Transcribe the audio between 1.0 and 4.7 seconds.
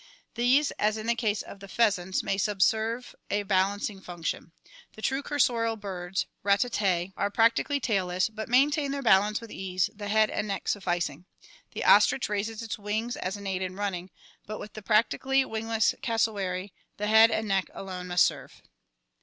the case of the pheasants may subserve a balancing function.